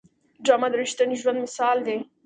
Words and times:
ډرامه 0.45 0.67
د 0.71 0.73
رښتیني 0.81 1.15
ژوند 1.21 1.39
مثال 1.45 1.77
دی 1.87 1.97